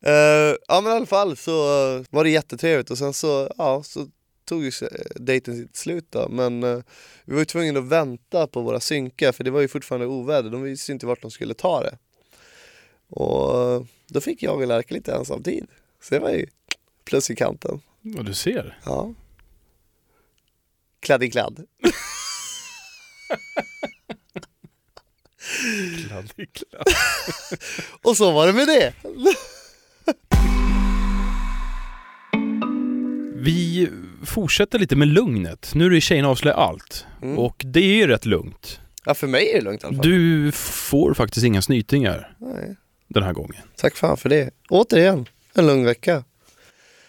[0.00, 1.52] Eh, ja men i alla fall så
[1.96, 4.08] eh, var det jättetrevligt och sen så, ja, så
[4.44, 6.28] tog ju eh, dejten sitt slut då.
[6.28, 6.78] Men eh,
[7.24, 10.50] vi var ju tvungna att vänta på våra synkar för det var ju fortfarande oväder.
[10.50, 11.98] De visste inte vart de skulle ta det.
[13.08, 15.66] Och eh, då fick jag och Lärka lite ensamtid.
[16.00, 16.46] Så det var ju
[17.04, 17.80] plus i kanten.
[18.00, 18.78] Vad du ser.
[18.84, 19.14] Ja.
[21.00, 21.66] Kladd i kladd.
[26.08, 26.86] Kladdig kladd.
[28.02, 28.92] Och så var det med det.
[33.34, 33.88] Vi
[34.24, 35.70] fortsätter lite med lugnet.
[35.74, 37.06] Nu är det tjejerna avslöjar allt.
[37.22, 37.38] Mm.
[37.38, 38.80] Och det är ju rätt lugnt.
[39.04, 40.06] Ja för mig är det lugnt i alla fall.
[40.10, 42.76] Du får faktiskt inga snytingar Nej.
[43.08, 43.62] den här gången.
[43.76, 44.50] Tack fan för det.
[44.70, 46.24] Återigen, en lugn vecka.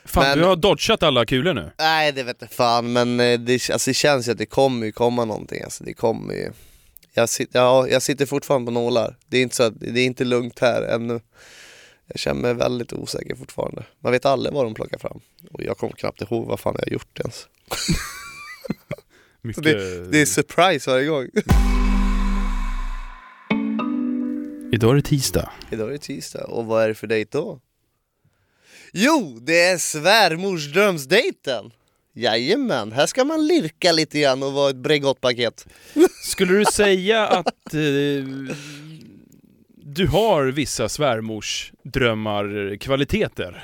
[0.05, 1.71] Fan, Men- du har dodgat alla kulor nu.
[1.79, 4.85] Nej det vet jag fan men eh, det, alltså, det känns ju att det kommer
[4.85, 6.51] ju komma någonting alltså, det kommer ju
[7.13, 10.23] jag, sit, ja, jag sitter fortfarande på nålar, det är inte så det är inte
[10.23, 11.19] lugnt här ännu.
[12.07, 13.85] Jag känner mig väldigt osäker fortfarande.
[13.99, 15.19] Man vet aldrig vad de plockar fram.
[15.51, 17.47] Och jag kommer knappt ihåg vad fan jag har gjort ens.
[19.41, 19.63] Mycket...
[20.11, 21.27] Det är surprise varje gång.
[24.73, 25.51] Idag är det tisdag.
[25.71, 26.43] Idag är det tisdag.
[26.43, 27.59] Och vad är det för dejt då?
[28.91, 31.71] Jo, det är svärmorsdrömsdejten!
[32.15, 35.67] Jajamän, här ska man lirka lite grann och vara ett Bregottpaket
[36.23, 38.23] Skulle du säga att eh,
[39.85, 43.63] du har vissa svärmorsdrömmar, kvaliteter?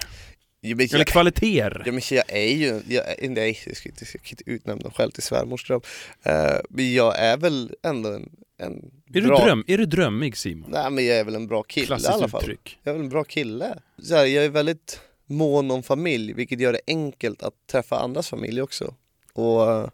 [0.62, 1.84] Men Eller jag, kvaliteter?
[1.86, 4.94] ja, men jag är ju, jag, nej jag ska inte, jag kan inte utnämna mig
[4.96, 5.82] själv till svärmorsdröm
[6.28, 6.34] uh,
[6.70, 10.72] Men jag är väl ändå en, en Är, bra, du dröm, är du drömmig Simon?
[10.72, 12.80] Nej men jag är väl en bra kille i Klassiskt alla fall uttryck.
[12.84, 16.60] Jag är väl en bra kille så här, Jag är väldigt mån om familj, vilket
[16.60, 18.94] gör det enkelt att träffa andras familj också
[19.34, 19.90] Och eh,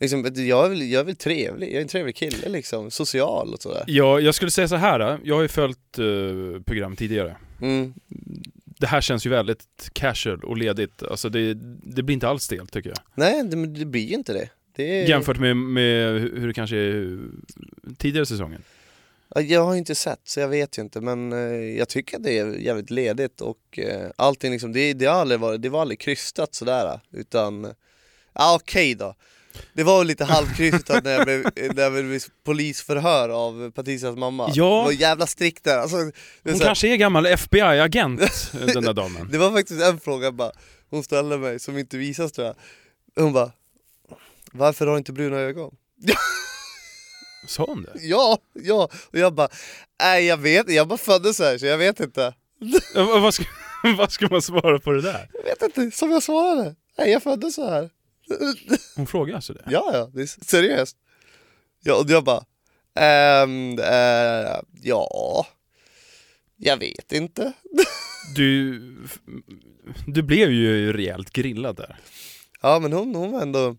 [0.00, 3.52] liksom, jag, är väl, jag är väl trevlig, jag är en trevlig kille liksom, social
[3.54, 5.18] och sådär Ja, jag skulle säga så här.
[5.24, 7.36] jag har ju följt eh, program tidigare.
[7.62, 7.94] mm.
[8.80, 11.02] Det här känns ju väldigt casual och ledigt.
[11.02, 12.98] Alltså det, det blir inte alls stelt tycker jag.
[13.14, 15.08] Nej det, det blir ju inte det, det är...
[15.08, 17.18] Jämfört med, med hur det kanske är
[17.98, 18.62] tidigare säsongen.
[19.34, 22.38] Ja, Jag har inte sett så jag vet ju inte men eh, jag tycker det
[22.38, 26.00] är jävligt ledigt och eh, allting liksom, det, det, har aldrig varit, det var aldrig
[26.00, 27.74] krystat sådär utan,
[28.32, 29.14] ja okej då.
[29.72, 31.42] Det var lite halvkrystat när jag blev,
[31.74, 34.50] när jag blev polisförhör av Patricias mamma.
[34.54, 34.78] Ja.
[34.78, 35.78] Det var jävla strikt där.
[35.78, 35.96] Alltså,
[36.44, 39.28] Hon kanske är gammal FBI-agent, den där damen.
[39.32, 40.52] det var faktiskt en fråga bara,
[40.90, 42.56] hon ställde mig som inte visas tror jag.
[43.24, 43.52] Hon bara,
[44.52, 45.76] varför har du inte bruna ögon?
[47.48, 47.92] Sa hon det?
[48.00, 49.48] Ja, ja, och jag bara,
[50.02, 52.34] nej jag vet jag bara föddes så här så jag vet inte.
[52.94, 53.44] Ja, vad- ska,
[53.98, 55.30] vad ska man svara på det där?
[55.34, 56.74] Jag vet inte, som jag svarade.
[56.98, 57.90] Nej, jag föddes så här.
[58.96, 59.62] Hon frågar alltså det?
[59.70, 60.96] Ja, ja, det är seriöst.
[61.82, 62.44] Ja, och jag bara,
[62.94, 65.46] ehm, eh, ja,
[66.56, 67.52] jag vet inte.
[68.34, 68.80] Du,
[70.06, 71.96] du blev ju rejält grillad där.
[72.60, 73.76] Ja, men hon, hon var ändå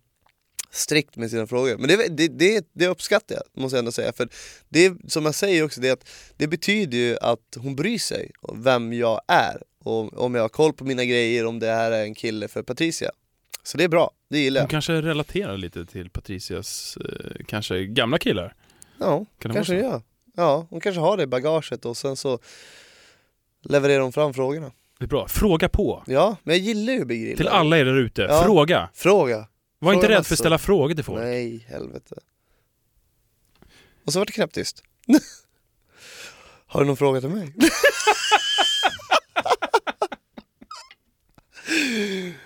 [0.72, 1.78] strikt med sina frågor.
[1.78, 4.14] Men det, det, det, det uppskattar jag, måste jag ändå säga.
[4.14, 4.30] För
[4.70, 8.64] det, som jag säger också, det, att det betyder ju att hon bryr sig om
[8.64, 9.62] vem jag är.
[9.84, 12.64] Och om jag har koll på mina grejer, om det här är en kille för
[12.64, 13.12] Patricia.
[13.64, 14.70] Så det är bra, det gillar Hon jag.
[14.70, 18.56] kanske relaterar lite till Patricias, eh, kanske gamla killar?
[19.00, 19.86] Ja, Kan det kanske så?
[19.86, 20.02] gör.
[20.36, 22.40] Ja, hon kanske har det i bagaget och sen så
[23.64, 24.72] levererar hon fram frågorna.
[25.00, 25.28] Det är bra.
[25.28, 26.04] Fråga på.
[26.08, 27.38] Ja, men jag gillar ju grillad.
[27.38, 28.22] Till alla er där ute.
[28.22, 28.44] Ja.
[28.44, 28.90] Fråga.
[28.94, 29.48] Fråga.
[29.80, 31.22] Var inte rädd för att ställa frågor till folk.
[31.22, 32.16] Nej, helvete.
[34.06, 34.84] Och så vart det knäpptyst.
[36.68, 37.54] har du någon fråga till mig?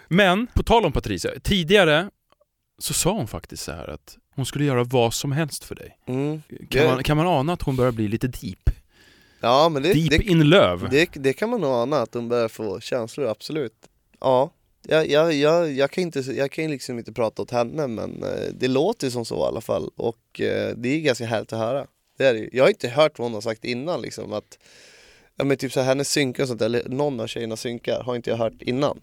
[0.08, 1.32] Men, på tal om Patricia.
[1.43, 2.10] Tidigare
[2.78, 5.98] så sa hon faktiskt så här att hon skulle göra vad som helst för dig.
[6.08, 6.41] Mm.
[6.69, 8.69] Kan, man, kan man ana att hon börjar bli lite deep?
[9.39, 10.88] Ja, men det, Deep det, in love.
[10.91, 13.74] det, det kan man nog ana att de börjar få känslor, absolut.
[14.19, 14.52] Ja,
[14.88, 18.54] jag, jag, jag, jag, kan inte, jag kan liksom inte prata åt henne men eh,
[18.54, 21.88] det låter som så i alla fall och eh, det är ganska härligt att höra.
[22.17, 22.50] Det är det.
[22.54, 24.58] Jag har inte hört vad hon har sagt innan liksom att
[25.36, 28.15] Ja men typ så här, hennes synkar och sånt, eller någon av tjejernas synkar har
[28.15, 29.00] inte jag hört innan.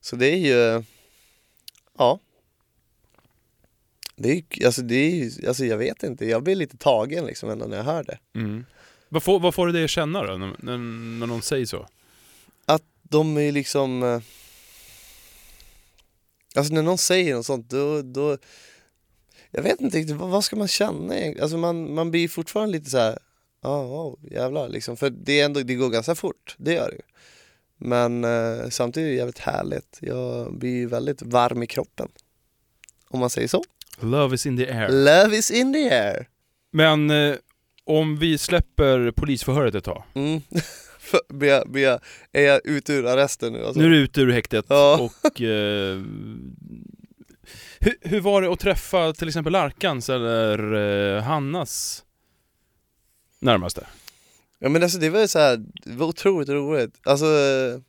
[0.00, 0.82] Så det är ju,
[1.98, 2.20] ja.
[4.16, 7.50] Det är ju, alltså det är alltså jag vet inte, jag blir lite tagen liksom
[7.50, 8.18] ändå när jag hör det.
[8.34, 8.64] Mm.
[9.08, 11.86] Vad får, vad får det dig att känna då, när, när, någon säger så?
[13.10, 14.20] De är liksom...
[16.54, 18.38] Alltså när någon säger något sånt då, då
[19.50, 21.42] Jag vet inte riktigt, vad, vad ska man känna egentligen?
[21.42, 23.18] Alltså man, man blir fortfarande lite så här.
[23.62, 24.96] Ja, oh, jävlar liksom.
[24.96, 27.02] För det, är ändå, det går ganska fort, det gör det ju.
[27.78, 29.98] Men eh, samtidigt är det jävligt härligt.
[30.00, 32.08] Jag blir ju väldigt varm i kroppen.
[33.08, 33.64] Om man säger så.
[34.00, 34.88] Love is in the air.
[34.88, 36.28] Love is in the air.
[36.70, 37.34] Men eh,
[37.84, 40.04] om vi släpper polisförhöret ett tag.
[40.14, 40.40] Mm.
[41.28, 42.00] Blir jag, blir jag,
[42.32, 43.64] är jag ute ur arresten nu?
[43.64, 43.80] Alltså?
[43.80, 45.10] Nu är du ute ur häktet Ja.
[45.22, 45.40] och...
[45.40, 46.02] Eh,
[47.80, 50.74] hur, hur var det att träffa till exempel Arkans eller
[51.16, 52.04] eh, Hannas
[53.40, 53.86] närmaste?
[54.58, 57.00] Ja men alltså det var ju så här, det var otroligt roligt.
[57.04, 57.80] Alltså eh,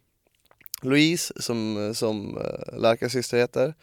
[0.82, 3.74] Louise som, som uh, Larkas syster heter,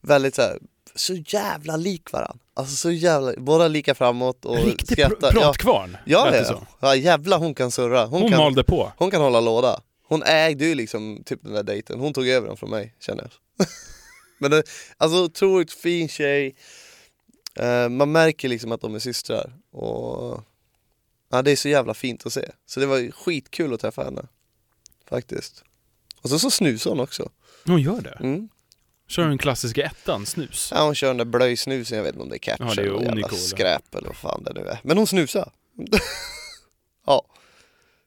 [0.00, 0.58] väldigt så här,
[0.94, 2.38] så jävla lik varann.
[2.54, 5.32] Alltså så jävla, båda lika framåt och riktig skrattar.
[5.34, 6.66] Ja, pratkvarn, ja, ja, som.
[6.80, 8.06] ja jävla hon kan surra.
[8.06, 8.92] Hon, Hon kan, malde på.
[8.96, 9.80] hon kan hålla låda.
[10.08, 13.22] Hon ägde ju liksom typ den där dejten, hon tog över den från mig känner
[13.22, 13.66] jag.
[14.38, 14.62] men det,
[14.96, 16.56] alltså otroligt fin tjej.
[17.54, 20.40] Eh, man märker liksom att de är systrar och
[21.30, 22.50] ja, det är så jävla fint att se.
[22.66, 24.22] Så det var skitkul att träffa henne.
[25.08, 25.64] Faktiskt.
[26.22, 27.30] Och så, så snusar hon också.
[27.66, 28.18] Hon gör det.
[28.20, 28.48] Mm.
[29.10, 30.72] Kör den klassiska ettan, snus.
[30.74, 32.82] Ja, hon kör den där blöjsnusen, jag vet inte om det är catch Ja, det
[32.82, 34.78] är eller jävla skräp eller vad fan det nu är.
[34.82, 35.52] Men hon snusar.
[37.06, 37.26] ja,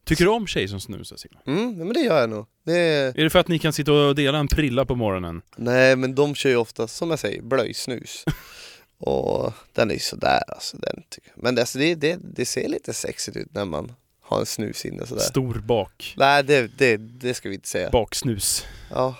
[0.06, 1.42] Tycker du om tjejer som snusar Simon?
[1.46, 2.46] mm, men det gör jag nog.
[2.66, 3.20] Det är...
[3.20, 5.42] Är det för att ni kan sitta och dela en prilla på morgonen?
[5.56, 8.24] Nej men de kör ju ofta, som jag säger, blöjsnus.
[8.98, 10.78] och den är ju sådär alltså.
[10.78, 11.44] Den tycker jag.
[11.44, 15.06] Men alltså, det, det, det ser lite sexigt ut när man har en snus inne
[15.06, 15.22] sådär.
[15.22, 16.14] Stor bak.
[16.18, 17.90] Nej det, det, det ska vi inte säga.
[17.90, 18.66] Baksnus.
[18.92, 19.16] Ja,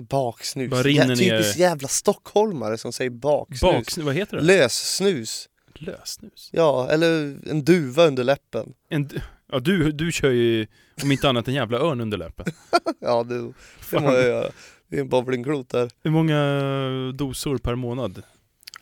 [0.00, 0.70] baksnus.
[0.70, 1.16] Bara rinner ja, ner.
[1.16, 3.60] typiskt jävla stockholmare som säger baksnus.
[3.60, 4.42] Baksnus, vad heter det?
[4.42, 5.48] Lössnus.
[5.74, 6.48] Lössnus.
[6.52, 8.74] Ja, eller en duva under läppen.
[8.88, 9.10] En,
[9.52, 10.66] ja, du, du kör ju
[11.02, 12.46] om inte annat en jävla örn under läppen.
[13.00, 14.02] Ja, det, det Fan.
[14.02, 14.50] må jag göra.
[14.88, 15.90] Det är en bowlingklot där.
[16.02, 18.22] Hur många dosor per månad?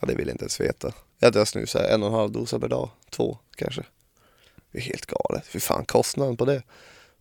[0.01, 0.93] Ja, det vill jag inte ens veta.
[1.19, 2.91] Jag tror jag snusar en och en halv dosa per dag.
[3.11, 3.83] Två kanske.
[4.73, 5.47] Det är helt galet.
[5.47, 6.63] Fy fan, kostnaden på det.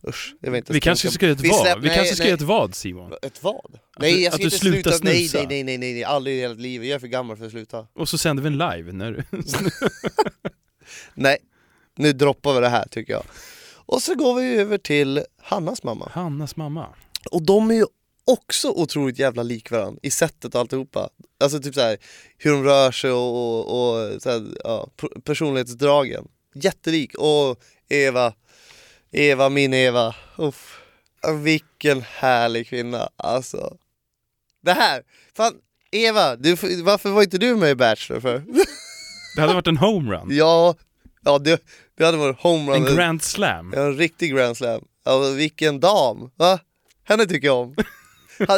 [0.08, 0.72] Usch, jag vet inte.
[0.72, 1.82] Vi kanske ska göra ett vad?
[1.82, 3.12] Vi kanske ska göra ett vad Simon?
[3.22, 3.78] Ett vad?
[3.98, 4.90] nej, jag ska inte sluta.
[5.02, 6.88] Nej, nej, nej, nej, nej, aldrig i hela livet.
[6.88, 7.86] Jag är för gammal för att sluta.
[7.94, 9.24] Och så sänder vi en live när du...
[11.14, 11.38] Nej,
[11.96, 13.24] nu droppar vi det här tycker jag.
[13.72, 16.08] Och så går vi över till Hannas mamma.
[16.12, 16.86] Hannas mamma.
[17.30, 17.86] Och de är ju
[18.24, 21.08] också otroligt jävla lik varandra i sättet och alltihopa.
[21.40, 21.96] Alltså typ så här,
[22.38, 24.88] hur de rör sig och, och, och så här, ja,
[25.24, 26.28] personlighetsdragen.
[26.54, 27.14] Jättelik.
[27.14, 28.32] Och Eva,
[29.12, 30.14] Eva, min Eva.
[30.38, 30.80] Uff.
[31.42, 33.08] Vilken härlig kvinna.
[33.16, 33.76] Alltså.
[34.62, 35.02] Det här,
[35.36, 35.52] fan
[35.90, 38.42] Eva, du, varför var inte du med i Bachelor för?
[39.36, 40.28] Det hade varit en homerun.
[40.30, 40.74] ja,
[41.24, 41.62] ja det,
[41.98, 42.86] det hade varit homerun.
[42.86, 43.72] En grand slam.
[43.76, 44.84] Ja, en riktig grand slam.
[45.04, 46.30] Alltså, vilken dam!
[46.36, 46.58] Va?
[47.04, 47.74] Henne tycker jag om.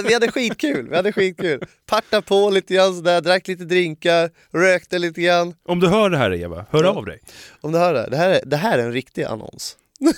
[0.05, 1.67] Vi hade skitkul, vi hade skitkul.
[1.87, 5.55] Parta på lite grann sådär, drack lite drinkar, rökte lite grann.
[5.69, 6.91] Om du hör det här Eva, hör Ja.
[6.91, 7.21] av dig.
[7.61, 9.77] Om du hör det, det här är, det här är en riktig annons.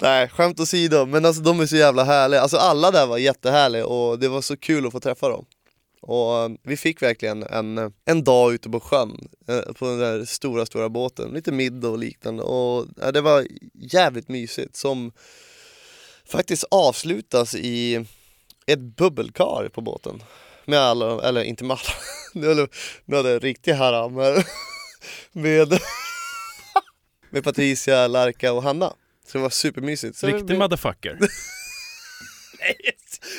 [0.00, 2.40] Nej, skämt åsido, men alltså de är så jävla härliga.
[2.40, 5.46] Alltså alla där var jättehärliga och det var så kul att få träffa dem.
[6.02, 10.24] Och eh, vi fick verkligen en, en dag ute på sjön, eh, på den där
[10.24, 11.30] stora, stora båten.
[11.30, 15.12] Lite middag och liknande och ja, det var jävligt mysigt som
[16.24, 18.06] faktiskt avslutas i
[18.66, 20.22] ett bubbelkar på båten.
[20.64, 21.94] Med alla, eller inte med alla,
[23.06, 24.46] nu hade, jag en riktig haram här.
[25.32, 25.68] Med,
[27.30, 28.92] med Patricia, Larka och Hanna.
[29.26, 30.16] Så det var supermysigt.
[30.16, 31.18] Så Riktig det, motherfucker.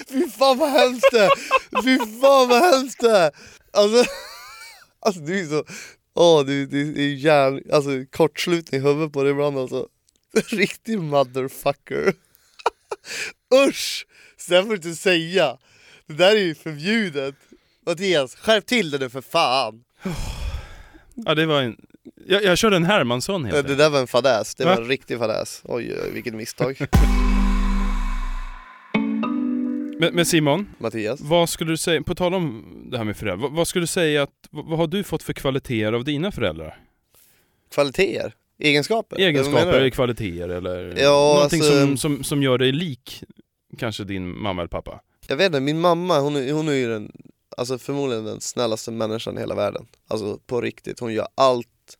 [0.09, 1.31] Fy fan vad hemskt det är!
[1.83, 3.31] Fy fan vad hemskt det!
[3.71, 4.11] Alltså,
[4.99, 5.65] alltså du är så...
[6.15, 7.63] Åh, du, du är järn...
[7.71, 9.87] Alltså kortslutning i huvudet på dig ibland alltså.
[10.49, 12.13] Riktig motherfucker.
[13.67, 14.07] Usch!
[14.37, 15.57] Så får du inte säga.
[16.07, 17.35] Det där är ju förbjudet.
[17.85, 19.83] Mattias, skärp till det nu för fan!
[21.15, 21.77] Ja, det var en...
[22.27, 23.77] Jag, jag körde en Hermansson helt Det enkelt.
[23.77, 24.75] där var en fadäs, det Va?
[24.75, 25.61] var en riktig fadäs.
[25.65, 26.77] Oj, oj, vilket misstag.
[29.99, 31.21] Men, men Simon, Mattias?
[31.21, 33.87] vad skulle du säga, på tal om det här med föräldrar, vad, vad skulle du
[33.87, 36.77] säga att, vad, vad har du fått för kvaliteter av dina föräldrar?
[37.73, 38.33] Kvaliteter?
[38.59, 39.15] Egenskaper?
[39.15, 39.77] Vad menar Egenskaper du?
[39.77, 43.23] eller kvaliteter eller Ja, någonting alltså- som, som, som gör dig lik
[43.77, 45.01] kanske din mamma eller pappa?
[45.27, 47.11] Jag vet inte, min mamma hon är, hon är ju den,
[47.57, 49.87] alltså förmodligen den snällaste människan i hela världen.
[50.07, 51.97] Alltså på riktigt, hon gör allt,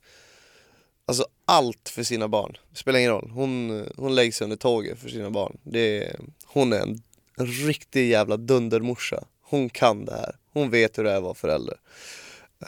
[1.06, 2.56] alltså allt för sina barn.
[2.70, 5.58] Det spelar ingen roll, hon, hon lägger sig under tåget för sina barn.
[5.62, 7.02] Det är, hon är en,
[7.36, 9.24] en riktig jävla dundermorsa.
[9.42, 11.76] Hon kan det här, hon vet hur det är att vara förälder.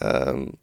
[0.01, 0.57] Um,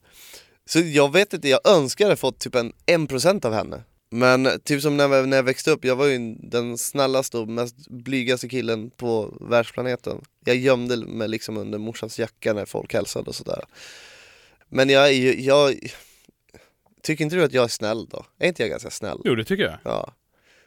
[0.65, 3.83] Så jag vet inte, jag önskar jag fått typ en 1% av henne.
[4.15, 7.47] Men typ som när, jag- när jag växte upp, jag var ju den snällaste och
[7.47, 10.21] mest blygaste killen på världsplaneten.
[10.45, 13.63] Jag gömde mig liksom under morsans jacka när folk hälsade och sådär.
[14.69, 15.75] Men jag, är ju- jag
[17.01, 18.25] tycker inte du att jag är snäll då?
[18.39, 19.17] Är inte jag ganska snäll?
[19.25, 19.77] Jo, det tycker jag.
[19.83, 20.13] Ja.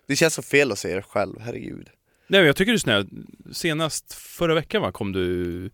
[0.07, 1.89] Det känns så fel att säga det själv, herregud.
[2.29, 3.07] Nej, men jag tycker du är snäll.
[3.53, 5.71] Senast förra veckan va, kom du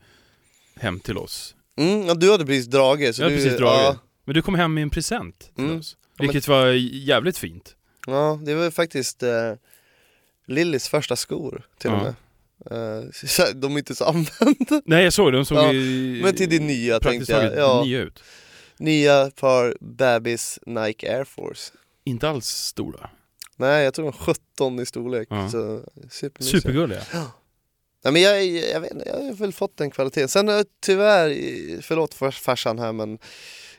[0.77, 1.55] hem till oss.
[1.77, 3.17] Mm, ja, du hade precis dragit.
[3.17, 3.83] Så Jag hade du, precis dragit.
[3.83, 5.79] Ja, Men du kom hem med en present till Mm.
[5.79, 5.97] oss.
[6.19, 7.77] Vilket var jävligt fint.
[8.07, 9.53] ja, det var faktiskt eh,
[10.47, 12.03] Lillys första skor till och Ja.
[12.03, 12.15] med.
[12.71, 13.05] Eh,
[13.55, 14.83] de är inte så använda.
[14.85, 17.57] Nej, jag såg dem som Ja, i, Men till din nya tänkte jag.
[17.57, 18.23] Ja, nya ut.
[18.79, 21.73] nya par bebis Nike Air Force.
[22.05, 23.11] Inte alls stora.
[23.57, 25.29] Nej, jag tror de är 17 i storlek.
[25.31, 25.49] Ja.
[25.51, 25.83] Så.
[26.41, 27.03] Supergulliga.
[28.05, 30.29] Nej, men jag, jag, vet jag har väl fått den kvaliteten.
[30.29, 31.29] Sen jag tyvärr,
[31.83, 33.19] förlåt fars- farsan här men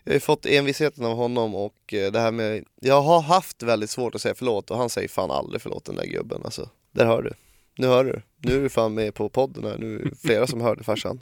[0.03, 3.89] jag har fått envisheten av honom och eh, det här med, jag har haft väldigt
[3.89, 6.69] svårt att säga förlåt och han säger fan aldrig förlåt den där gubben alltså.
[6.91, 7.33] Där hör du.
[7.77, 8.21] Nu hör du.
[8.37, 11.19] Nu är du fan med på podden här, nu är det flera som hörde farsan.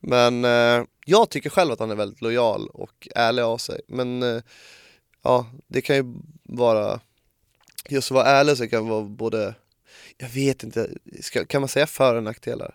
[0.00, 3.80] Men eh, jag tycker själv att han är väldigt lojal och ärlig av sig.
[3.88, 4.42] Men eh,
[5.22, 6.04] ja, det kan ju
[6.42, 7.00] vara,
[7.88, 9.54] just att vara ärlig så kan vara både
[10.18, 12.74] jag vet inte, ska, kan man säga för och nackdelar?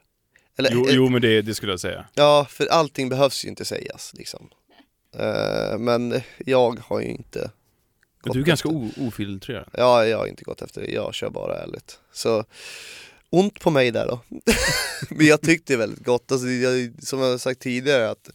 [0.58, 2.06] Eller, Jo, eh, jo men det, det skulle jag säga.
[2.13, 4.50] Ja, för allting behövs ju inte sägas liksom.
[5.15, 7.50] Eh, men jag har ju inte Men
[8.22, 9.69] gått du är ganska ofiltrerad.
[9.74, 12.00] Ja, jag har inte gått efter det, jag kör bara ärligt.
[12.12, 12.45] Så
[13.30, 14.22] ont på mig där då.
[15.10, 18.30] men jag tyckte väldigt gott, alltså, jag, som jag sagt tidigare att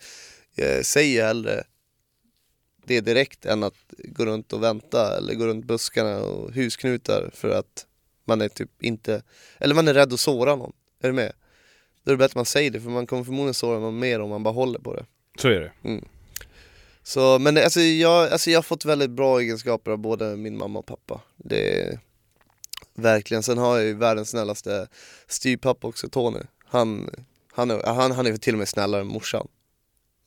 [0.54, 1.64] jag säger hellre
[2.86, 7.50] det direkt än att gå runt och vänta eller gå runt buskarna och husknutar för
[7.50, 7.86] att
[8.24, 9.22] man är typ inte,
[9.58, 10.72] eller man är rädd att såra någon.
[11.00, 11.32] Är du med?
[12.04, 14.20] Då är det bättre att man säger det för man kommer förmodligen såra någon mer
[14.20, 15.06] om man bara håller på det.
[15.38, 16.00] Så är det.
[17.06, 20.78] Så, men alltså jag, alltså jag har fått väldigt bra egenskaper av både min mamma
[20.78, 21.20] och pappa.
[21.36, 22.00] Det är
[22.94, 23.42] verkligen.
[23.42, 24.88] Sen har jag ju världens snällaste
[25.26, 26.40] styvpappa också, Tony.
[26.66, 27.10] Han,
[27.52, 29.48] han, är, han, han är till och med snällare än morsan.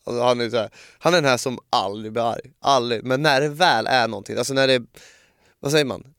[0.03, 2.51] Alltså han, är så här, han är den här som aldrig blir arg.
[2.59, 3.03] Aldrig.
[3.03, 4.83] Men när det väl är någonting, alltså när det är,
[5.59, 6.13] vad säger man?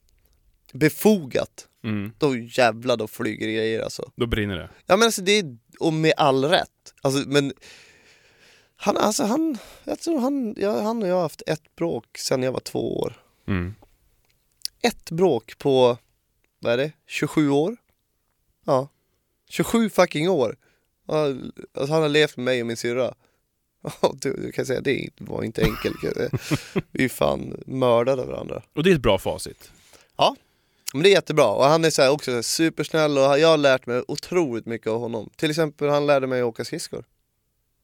[0.72, 1.66] Befogat.
[1.84, 2.12] Mm.
[2.18, 4.10] Då jävlar då flyger grejer alltså.
[4.16, 4.70] Då brinner det.
[4.86, 6.94] Ja men alltså det är, och med all rätt.
[7.02, 7.52] Alltså men
[8.80, 12.42] han, alltså han, jag tror han, ja, han och jag har haft ett bråk sedan
[12.42, 13.22] jag var två år.
[13.46, 13.74] Mm.
[14.82, 15.98] Ett bråk på,
[16.58, 17.76] vad är det, 27 år?
[18.64, 18.88] Ja,
[19.48, 20.56] 27 fucking år.
[21.06, 21.26] Ja,
[21.74, 23.14] Alltså han har levt med mig och min syrra.
[24.02, 25.96] Ja, du, du kan säga det var inte enkelt.
[26.02, 26.30] jag.
[26.90, 28.62] Vi är fan mördade varandra.
[28.74, 29.70] Och det är ett bra facit.
[30.92, 33.48] Men det är jättebra och han är så här också så här supersnäll och jag
[33.48, 35.30] har lärt mig otroligt mycket av honom.
[35.36, 37.04] Till exempel han lärde mig att åka skridskor.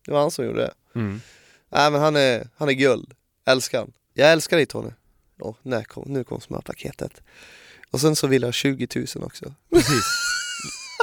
[0.07, 0.75] Det var han som gjorde det.
[0.95, 1.21] Mm.
[1.69, 3.15] Nej men han är, han är guld.
[3.47, 3.93] Älskar han.
[4.15, 4.91] Jag älskar dig Tony.
[5.41, 7.23] Åh, när kom, nu kom smörpaketet.
[7.91, 9.55] Och sen så vill jag ha 20 000 också.
[9.71, 10.05] Precis.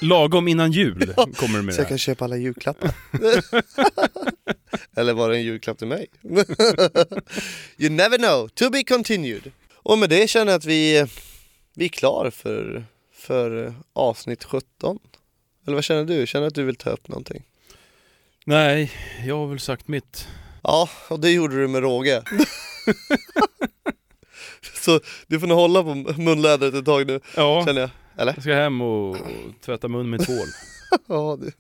[0.02, 2.92] Lagom innan jul kommer du med Så det jag kan köpa alla julklappar.
[4.96, 6.08] Eller var det en julklapp till mig?
[7.78, 9.52] you never know, to be continued.
[9.74, 11.06] Och med det känner jag att vi,
[11.76, 15.00] vi är klar för, för avsnitt 17.
[15.68, 16.28] Eller vad känner du?
[16.28, 17.44] Känner du att du vill ta upp någonting?
[18.46, 18.92] Nej,
[19.26, 20.28] jag har väl sagt mitt.
[20.64, 22.24] Ja, och det gjorde du med råge.
[24.74, 27.90] Så du får nog hålla på munlädret ett tag nu, Ja, känner jag.
[28.18, 28.34] Eller?
[28.34, 29.18] jag ska hem och
[29.66, 30.48] tvätta mun med tvål.
[31.08, 31.52] Ja, det.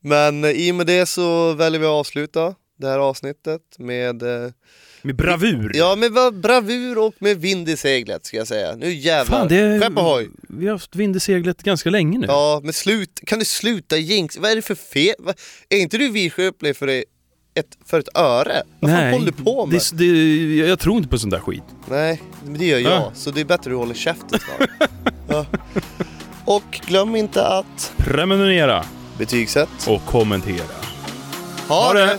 [0.00, 4.22] Men eh, i och med det så väljer vi att avsluta det här avsnittet med
[4.22, 4.50] eh,
[5.02, 5.72] Med bravur.
[5.74, 8.74] Ja, med bravur och med vind i seglet ska jag säga.
[8.76, 9.38] Nu jävlar.
[9.38, 9.80] Fan, det är...
[9.80, 10.30] Skepp ohoj.
[10.48, 12.26] Vi har haft vind i seglet ganska länge nu.
[12.26, 13.20] Ja, men slut.
[13.26, 14.36] Kan du sluta jinx?
[14.38, 15.14] Vad är det för fel?
[15.68, 17.04] Är inte du vidskeplig för, det-
[17.54, 18.62] ett, för ett öre?
[18.80, 19.80] Vad fan håller du på med?
[19.92, 21.62] Det, det, jag tror inte på sån där skit.
[21.90, 22.92] Nej, men det gör jag.
[22.92, 23.12] Ja.
[23.14, 24.90] Så det är bättre att du håller käften snart.
[25.28, 25.46] ja.
[26.44, 28.84] Och glöm inte att Prenumerera
[29.18, 29.68] betygsätt.
[29.88, 30.64] och kommentera.
[31.68, 32.18] Ha, Ha det.